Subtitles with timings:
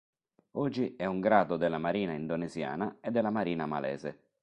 [0.53, 4.19] Oggi è un grado della marina indonesiana e della marina malese